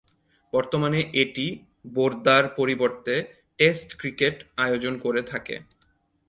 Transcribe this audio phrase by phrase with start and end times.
[0.53, 1.45] বর্তমানে এটি
[1.93, 3.15] বোর্দা’র পরিবর্তে
[3.59, 4.35] টেস্ট ক্রিকেট
[4.57, 5.55] আয়োজন করে থাকে।